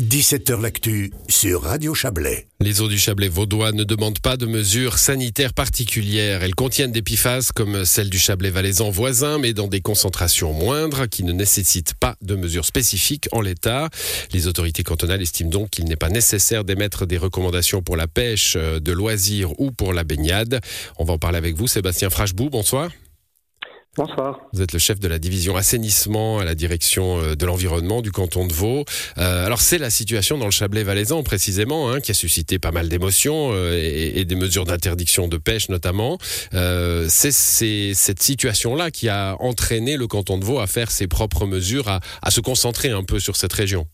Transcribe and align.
17h 0.00 0.60
L'actu 0.60 1.12
sur 1.28 1.62
Radio 1.62 1.92
Chablais. 1.92 2.46
Les 2.60 2.80
eaux 2.80 2.86
du 2.86 2.98
Chablais 2.98 3.28
vaudois 3.28 3.72
ne 3.72 3.82
demandent 3.82 4.20
pas 4.20 4.36
de 4.36 4.46
mesures 4.46 4.96
sanitaires 4.96 5.52
particulières. 5.52 6.44
Elles 6.44 6.54
contiennent 6.54 6.92
des 6.92 7.02
PFAS 7.02 7.50
comme 7.52 7.84
celles 7.84 8.08
du 8.08 8.18
Chablais 8.18 8.50
valaisan 8.50 8.90
voisin, 8.90 9.38
mais 9.38 9.54
dans 9.54 9.66
des 9.66 9.80
concentrations 9.80 10.52
moindres 10.52 11.08
qui 11.08 11.24
ne 11.24 11.32
nécessitent 11.32 11.94
pas 11.94 12.14
de 12.22 12.36
mesures 12.36 12.64
spécifiques 12.64 13.28
en 13.32 13.40
l'état. 13.40 13.88
Les 14.32 14.46
autorités 14.46 14.84
cantonales 14.84 15.22
estiment 15.22 15.50
donc 15.50 15.70
qu'il 15.70 15.86
n'est 15.86 15.96
pas 15.96 16.10
nécessaire 16.10 16.62
d'émettre 16.62 17.04
des 17.04 17.18
recommandations 17.18 17.82
pour 17.82 17.96
la 17.96 18.06
pêche 18.06 18.54
euh, 18.56 18.78
de 18.78 18.92
loisirs 18.92 19.60
ou 19.60 19.72
pour 19.72 19.92
la 19.92 20.04
baignade. 20.04 20.60
On 20.98 21.04
va 21.04 21.14
en 21.14 21.18
parler 21.18 21.38
avec 21.38 21.56
vous, 21.56 21.66
Sébastien 21.66 22.08
Frachebou. 22.08 22.50
Bonsoir. 22.50 22.88
Bonsoir. 23.98 24.38
Vous 24.52 24.62
êtes 24.62 24.72
le 24.72 24.78
chef 24.78 25.00
de 25.00 25.08
la 25.08 25.18
division 25.18 25.56
assainissement 25.56 26.38
à 26.38 26.44
la 26.44 26.54
direction 26.54 27.18
euh, 27.18 27.34
de 27.34 27.44
l'environnement 27.44 28.00
du 28.00 28.12
canton 28.12 28.46
de 28.46 28.52
Vaud. 28.52 28.84
Euh, 29.18 29.44
alors 29.44 29.60
c'est 29.60 29.78
la 29.78 29.90
situation 29.90 30.38
dans 30.38 30.44
le 30.44 30.52
Chablais 30.52 30.84
valaisan 30.84 31.24
précisément 31.24 31.90
hein, 31.90 31.98
qui 32.00 32.12
a 32.12 32.14
suscité 32.14 32.60
pas 32.60 32.70
mal 32.70 32.88
d'émotions 32.88 33.50
euh, 33.52 33.72
et, 33.74 34.24
des 34.24 34.36
mesures 34.36 34.66
d'interdiction 34.66 35.26
de 35.26 35.36
pêche 35.36 35.68
notamment. 35.68 36.18
c'est 36.52 37.32
cette 37.32 38.22
situation-là 38.22 38.92
qui 38.92 39.08
a 39.08 39.34
entraîné 39.40 39.96
le 39.96 40.06
canton 40.06 40.38
de 40.38 40.44
Vaud 40.44 40.60
à 40.60 40.68
faire 40.68 40.92
ses 40.92 41.08
propres 41.08 41.46
mesures, 41.46 41.88
à 41.88 42.30
se 42.30 42.40
concentrer 42.40 42.90
un 42.90 43.02
peu 43.02 43.18
sur 43.18 43.34
cette 43.34 43.52
région. 43.52 43.88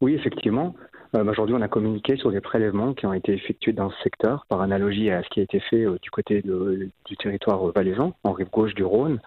Oui, 0.00 0.14
effectivement. 0.14 0.74
Euh, 1.14 1.24
aujourd'hui, 1.24 1.54
on 1.54 1.60
a 1.62 1.68
communiqué 1.68 2.16
sur 2.16 2.32
des 2.32 2.40
prélèvements 2.40 2.92
qui 2.92 3.06
ont 3.06 3.12
été 3.12 3.32
effectués 3.32 3.72
dans 3.72 3.90
ce 3.90 4.02
secteur, 4.02 4.46
par 4.48 4.60
analogie 4.60 5.10
à 5.10 5.22
ce 5.22 5.28
qui 5.28 5.40
a 5.40 5.44
été 5.44 5.60
fait 5.60 5.84
euh, 5.84 5.98
du 6.02 6.10
côté 6.10 6.42
du 6.42 7.16
territoire 7.16 7.64
valaisan, 7.72 8.14
en 8.24 8.32
rive 8.32 8.50
gauche 8.50 8.74
du 8.74 8.84
Rhône. 8.84 9.20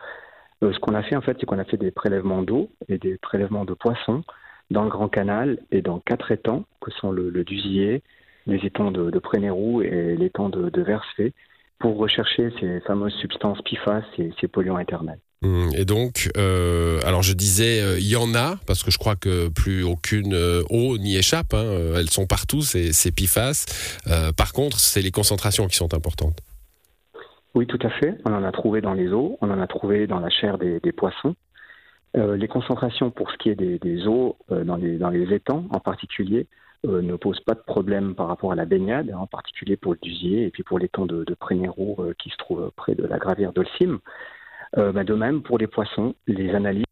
Euh, 0.64 0.74
ce 0.74 0.80
qu'on 0.80 0.96
a 0.96 1.04
fait, 1.04 1.16
en 1.16 1.22
fait, 1.22 1.38
c'est 1.40 1.46
qu'on 1.46 1.60
a 1.60 1.64
fait 1.64 1.78
des 1.78 1.92
prélèvements 1.92 2.42
d'eau 2.42 2.70
et 2.90 2.98
des 2.98 3.18
prélèvements 3.18 3.64
de 3.64 3.74
poissons 3.74 4.24
dans 4.70 4.84
le 4.84 4.90
Grand 4.90 5.08
Canal 5.08 5.60
et 5.72 5.82
dans 5.82 6.00
quatre 6.00 6.32
étangs, 6.32 6.66
que 6.82 6.92
sont 6.92 7.12
le, 7.12 7.30
le 7.30 7.44
Dusier, 7.46 8.04
les 8.48 8.66
étangs 8.66 8.92
de, 8.92 9.10
de 9.10 9.22
et 9.84 10.16
l'étang 10.18 10.50
de, 10.50 10.70
de 10.70 11.32
pour 11.80 11.98
rechercher 11.98 12.52
ces 12.60 12.82
fameuses 12.82 13.14
substances 13.16 13.62
PFAS 13.62 14.04
et 14.18 14.32
ces 14.42 14.48
polluants 14.48 14.80
éternels. 14.80 15.20
Hum, 15.44 15.70
et 15.78 15.86
donc, 15.86 16.32
euh, 16.36 17.00
alors 17.06 17.22
je 17.22 17.34
disais, 17.34 17.80
euh, 17.82 18.00
il 18.00 18.10
y 18.10 18.16
en 18.16 18.34
a, 18.34 18.56
parce 18.66 18.84
que 18.84 18.90
je 18.90 18.98
crois 18.98 19.16
que 19.16 19.50
plus 19.50 19.84
aucune 19.84 20.34
euh, 20.34 20.64
eau 20.72 20.98
n'y 20.98 21.16
échappe, 21.16 21.54
hein, 21.54 21.94
elles 21.96 22.10
sont 22.10 22.26
partout, 22.26 22.62
ces, 22.62 22.92
ces 22.92 23.12
par 24.36 24.54
contre, 24.54 24.80
c'est 24.80 25.02
les 25.02 25.12
concentrations 25.12 25.68
qui 25.68 25.76
sont 25.76 25.94
importantes. 25.94 26.40
Oui, 27.56 27.68
tout 27.68 27.80
à 27.82 27.90
fait. 27.90 28.18
On 28.26 28.34
en 28.34 28.44
a 28.44 28.52
trouvé 28.52 28.82
dans 28.82 28.94
les 28.94 29.12
eaux, 29.12 29.38
on 29.42 29.50
en 29.52 29.60
a 29.60 29.68
trouvé 29.68 30.08
dans 30.08 30.20
la 30.20 30.30
chair 30.30 30.58
des, 30.58 30.80
poissons. 30.92 31.36
les 32.16 32.48
concentrations 32.48 33.12
pour 33.12 33.30
ce 33.32 33.38
qui 33.38 33.50
est 33.50 33.56
des, 33.56 34.08
eaux 34.08 34.38
dans, 34.50 34.76
les, 34.76 35.34
étangs 35.34 35.66
en 35.72 35.80
particulier 35.80 36.48
ne 36.84 37.16
posent 37.16 37.42
pas 37.42 37.56
de 37.56 37.64
problème 37.66 38.16
par 38.16 38.28
rapport 38.28 38.52
à 38.52 38.56
la 38.56 38.66
baignade, 38.66 39.12
en 39.14 39.28
particulier 39.28 39.76
pour 39.78 39.94
le 39.94 40.00
Dusier 40.02 40.46
et 40.46 40.50
puis 40.52 40.64
pour 40.64 40.80
l'étang 40.80 41.06
de, 41.06 41.24
de 41.24 41.34
Prénéro 41.34 42.00
qui 42.20 42.30
se 42.30 42.38
trouve 42.38 42.72
près 42.76 42.96
de 42.96 43.06
la 43.06 43.18
gravière 43.18 43.52
d'Olsim. 43.52 44.00
Euh, 44.78 44.92
bah, 44.92 45.04
de 45.04 45.14
même, 45.14 45.42
pour 45.42 45.58
les 45.58 45.68
poissons, 45.68 46.14
les 46.28 46.54
analyses 46.54 46.86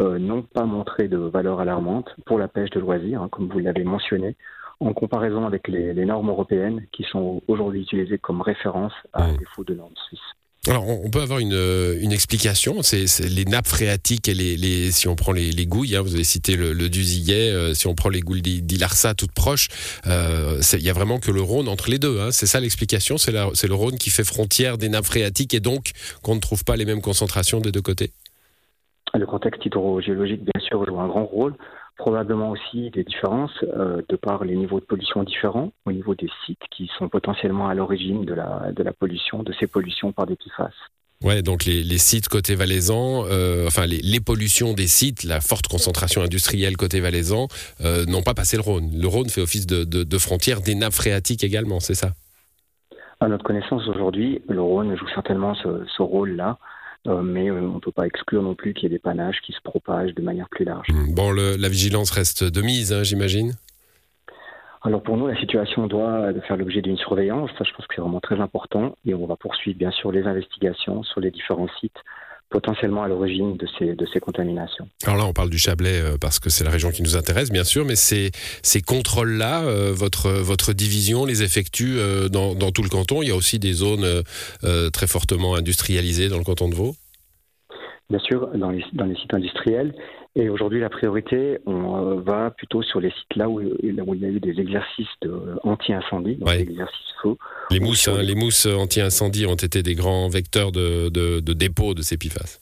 euh, 0.00 0.18
n'ont 0.18 0.42
pas 0.42 0.64
montré 0.64 1.08
de 1.08 1.18
valeur 1.18 1.60
alarmante 1.60 2.14
pour 2.26 2.38
la 2.38 2.46
pêche 2.46 2.70
de 2.70 2.80
loisirs, 2.80 3.22
hein, 3.22 3.28
comme 3.28 3.48
vous 3.48 3.58
l'avez 3.58 3.82
mentionné, 3.84 4.36
en 4.80 4.92
comparaison 4.92 5.44
avec 5.44 5.66
les, 5.66 5.92
normes 6.04 6.28
européennes 6.28 6.86
qui 6.92 7.02
sont 7.02 7.42
aujourd'hui 7.48 7.82
utilisées 7.82 8.18
comme 8.18 8.40
référence 8.40 8.92
à 9.12 9.32
défaut 9.32 9.64
de 9.64 9.74
normes 9.74 9.96
suisses. 10.06 10.37
Alors, 10.68 10.86
on 10.86 11.08
peut 11.08 11.22
avoir 11.22 11.38
une, 11.38 11.54
euh, 11.54 11.96
une 11.98 12.12
explication. 12.12 12.82
C'est 12.82 13.06
les 13.20 13.46
nappes 13.46 13.68
phréatiques 13.68 14.28
et 14.28 14.34
les, 14.34 14.92
si 14.92 15.08
on 15.08 15.16
prend 15.16 15.32
les, 15.32 15.50
les 15.50 15.66
gouilles, 15.66 15.96
hein, 15.96 16.02
vous 16.02 16.14
avez 16.14 16.24
cité 16.24 16.56
le, 16.56 16.74
le 16.74 16.90
euh, 17.30 17.74
si 17.74 17.86
on 17.86 17.94
prend 17.94 18.10
les 18.10 18.20
gouilles 18.20 18.42
d'Ilarsa 18.42 19.14
toutes 19.14 19.32
proches, 19.32 19.68
euh, 20.06 20.60
il 20.74 20.82
y 20.82 20.90
a 20.90 20.92
vraiment 20.92 21.20
que 21.20 21.30
le 21.30 21.40
Rhône 21.40 21.68
entre 21.68 21.88
les 21.88 21.98
deux. 21.98 22.20
Hein. 22.20 22.32
C'est 22.32 22.46
ça 22.46 22.60
l'explication. 22.60 23.16
C'est 23.16 23.32
le 23.32 23.74
Rhône 23.74 23.96
qui 23.96 24.10
fait 24.10 24.24
frontière 24.24 24.76
des 24.76 24.90
nappes 24.90 25.06
phréatiques 25.06 25.54
et 25.54 25.60
donc 25.60 25.92
qu'on 26.22 26.34
ne 26.34 26.40
trouve 26.40 26.64
pas 26.64 26.76
les 26.76 26.84
mêmes 26.84 27.00
concentrations 27.00 27.60
des 27.60 27.72
deux 27.72 27.82
côtés? 27.82 28.10
Le 29.18 29.26
contexte 29.26 29.66
hydrogéologique, 29.66 30.44
bien 30.44 30.60
sûr, 30.60 30.84
joue 30.86 31.00
un 31.00 31.08
grand 31.08 31.24
rôle 31.24 31.54
probablement 31.96 32.50
aussi 32.50 32.90
des 32.90 33.02
différences 33.02 33.50
euh, 33.64 34.00
de 34.08 34.14
par 34.14 34.44
les 34.44 34.54
niveaux 34.54 34.78
de 34.78 34.84
pollution 34.84 35.24
différents 35.24 35.72
au 35.84 35.90
niveau 35.90 36.14
des 36.14 36.28
sites 36.46 36.62
qui 36.70 36.88
sont 36.96 37.08
potentiellement 37.08 37.68
à 37.68 37.74
l'origine 37.74 38.24
de 38.24 38.34
la, 38.34 38.70
de 38.72 38.82
la 38.84 38.92
pollution, 38.92 39.42
de 39.42 39.52
ces 39.58 39.66
pollutions 39.66 40.12
par 40.12 40.26
des 40.26 40.36
PFAS. 40.36 40.70
Ouais, 41.24 41.42
donc 41.42 41.64
les, 41.64 41.82
les 41.82 41.98
sites 41.98 42.28
côté 42.28 42.54
valaisan, 42.54 43.24
euh, 43.28 43.66
enfin 43.66 43.86
les, 43.86 43.98
les, 43.98 44.20
pollutions 44.20 44.74
des 44.74 44.86
sites, 44.86 45.24
la 45.24 45.40
forte 45.40 45.66
concentration 45.66 46.22
industrielle 46.22 46.76
côté 46.76 47.00
valaisan, 47.00 47.48
euh, 47.80 48.06
n'ont 48.06 48.22
pas 48.22 48.34
passé 48.34 48.56
le 48.56 48.62
Rhône. 48.62 48.92
Le 48.96 49.08
Rhône 49.08 49.28
fait 49.28 49.40
office 49.40 49.66
de, 49.66 49.82
de, 49.82 50.04
de 50.04 50.18
frontière 50.18 50.60
des 50.60 50.76
nappes 50.76 50.92
phréatiques 50.92 51.42
également, 51.42 51.80
c'est 51.80 51.94
ça? 51.96 52.12
À 53.18 53.26
notre 53.26 53.42
connaissance 53.42 53.88
aujourd'hui, 53.88 54.40
le 54.48 54.62
Rhône 54.62 54.96
joue 54.96 55.08
certainement 55.12 55.56
ce, 55.56 55.84
ce 55.96 56.02
rôle-là. 56.02 56.58
Euh, 57.08 57.22
mais 57.22 57.50
euh, 57.50 57.60
on 57.60 57.76
ne 57.76 57.80
peut 57.80 57.92
pas 57.92 58.06
exclure 58.06 58.42
non 58.42 58.54
plus 58.54 58.74
qu'il 58.74 58.84
y 58.84 58.86
ait 58.86 58.96
des 58.96 58.98
panaches 58.98 59.40
qui 59.40 59.52
se 59.52 59.60
propagent 59.62 60.14
de 60.14 60.22
manière 60.22 60.48
plus 60.50 60.64
large. 60.64 60.86
Hmm. 60.88 61.14
Bon, 61.14 61.32
la 61.32 61.68
vigilance 61.68 62.10
reste 62.10 62.44
de 62.44 62.62
mise, 62.62 62.92
hein, 62.92 63.02
j'imagine 63.02 63.54
alors 64.82 65.02
pour 65.02 65.16
nous, 65.16 65.26
la 65.26 65.36
situation 65.36 65.88
doit 65.88 66.32
faire 66.46 66.56
l'objet 66.56 66.80
d'une 66.82 66.96
surveillance. 66.96 67.50
Ça, 67.58 67.64
je 67.64 67.72
pense 67.72 67.84
que 67.88 67.96
c'est 67.96 68.00
vraiment 68.00 68.20
très 68.20 68.40
important. 68.40 68.94
Et 69.04 69.12
on 69.12 69.26
va 69.26 69.34
poursuivre 69.34 69.76
bien 69.76 69.90
sûr 69.90 70.12
les 70.12 70.22
investigations 70.22 71.02
sur 71.02 71.20
les 71.20 71.32
différents 71.32 71.66
sites 71.80 71.98
potentiellement 72.50 73.02
à 73.02 73.08
l'origine 73.08 73.56
de 73.56 73.66
ces, 73.78 73.94
de 73.94 74.06
ces 74.12 74.20
contaminations. 74.20 74.88
Alors 75.04 75.18
là, 75.18 75.26
on 75.26 75.32
parle 75.32 75.50
du 75.50 75.58
Chablais 75.58 76.00
euh, 76.00 76.16
parce 76.18 76.38
que 76.38 76.50
c'est 76.50 76.64
la 76.64 76.70
région 76.70 76.90
qui 76.90 77.02
nous 77.02 77.16
intéresse, 77.16 77.50
bien 77.50 77.64
sûr, 77.64 77.84
mais 77.84 77.96
ces, 77.96 78.30
ces 78.62 78.80
contrôles-là, 78.80 79.62
euh, 79.62 79.92
votre, 79.92 80.30
votre 80.30 80.72
division 80.72 81.24
les 81.26 81.42
effectue 81.42 81.96
euh, 81.98 82.28
dans, 82.28 82.54
dans, 82.54 82.70
tout 82.70 82.82
le 82.82 82.88
canton. 82.88 83.22
Il 83.22 83.28
y 83.28 83.30
a 83.30 83.36
aussi 83.36 83.58
des 83.58 83.72
zones 83.72 84.22
très 84.92 85.06
fortement 85.06 85.54
industrialisées 85.54 86.28
dans 86.28 86.38
le 86.38 86.44
canton 86.44 86.68
de 86.68 86.74
Vaud 86.74 86.94
Bien 88.10 88.20
sûr, 88.20 88.48
dans 88.54 88.70
les, 88.70 88.82
dans 88.94 89.04
les 89.04 89.16
sites 89.16 89.34
industriels. 89.34 89.94
Et 90.34 90.48
aujourd'hui, 90.48 90.80
la 90.80 90.88
priorité, 90.88 91.58
on 91.66 92.20
va 92.20 92.50
plutôt 92.50 92.82
sur 92.82 93.00
les 93.00 93.10
sites 93.10 93.36
là 93.36 93.50
où, 93.50 93.60
où 93.60 94.14
il 94.14 94.20
y 94.20 94.24
a 94.24 94.28
eu 94.28 94.40
des 94.40 94.58
exercices 94.60 95.08
anti-incendie, 95.62 96.36
des 96.36 96.60
exercices 96.60 97.14
faux. 97.20 97.36
Les 97.70 97.80
mousses, 97.80 98.08
hein, 98.08 98.22
les 98.22 98.34
mousses 98.34 98.66
anti-incendie 98.66 99.44
ont 99.46 99.56
été 99.56 99.82
des 99.82 99.94
grands 99.94 100.28
vecteurs 100.28 100.72
de, 100.72 101.10
de, 101.10 101.40
de 101.40 101.52
dépôt 101.52 101.92
de 101.92 102.02
ces 102.02 102.16
PFAS. 102.16 102.60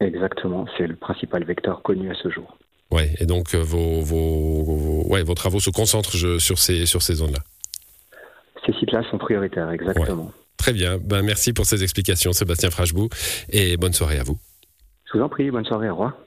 Exactement, 0.00 0.66
c'est 0.78 0.86
le 0.86 0.96
principal 0.96 1.44
vecteur 1.44 1.82
connu 1.82 2.10
à 2.10 2.14
ce 2.14 2.30
jour. 2.30 2.56
Ouais, 2.90 3.10
et 3.20 3.26
donc 3.26 3.54
euh, 3.54 3.62
vos, 3.62 4.00
vos, 4.00 5.04
ouais, 5.08 5.22
vos 5.22 5.34
travaux 5.34 5.60
se 5.60 5.70
concentrent 5.70 6.16
sur 6.40 6.58
ces, 6.58 6.86
sur 6.86 7.02
ces 7.02 7.14
zones-là. 7.14 7.40
Ces 8.66 8.72
sites-là 8.74 9.02
sont 9.10 9.18
prioritaires, 9.18 9.70
exactement. 9.70 10.32
Très 10.56 10.72
bien, 10.72 10.98
ben, 10.98 11.22
merci 11.22 11.52
pour 11.52 11.66
ces 11.66 11.82
explications 11.82 12.32
Sébastien 12.32 12.70
Frachebou 12.70 13.08
et 13.50 13.76
bonne 13.76 13.92
soirée 13.92 14.18
à 14.18 14.22
vous. 14.22 14.38
Je 15.12 15.18
vous 15.18 15.24
en 15.24 15.28
prie, 15.28 15.50
bonne 15.50 15.64
soirée, 15.66 15.90
au 15.90 15.92
revoir. 15.92 16.22